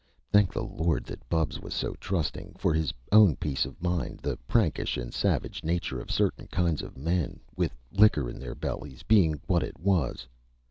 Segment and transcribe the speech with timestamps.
[0.31, 4.35] Thank the Lord that Bubs was so trusting, for his own peace of mind the
[4.47, 9.39] prankish and savage nature of certain kinds of men, with liquor in their bellies, being
[9.45, 10.27] what it was.